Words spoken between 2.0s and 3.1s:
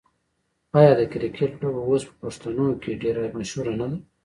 په پښتنو کې